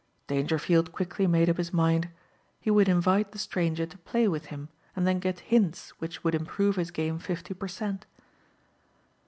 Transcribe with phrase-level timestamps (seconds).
[0.25, 2.09] Dangerfield quickly made up his mind.
[2.59, 6.33] He would invite the stranger to play with him and then get hints which would
[6.33, 8.07] improve his game fifty per cent.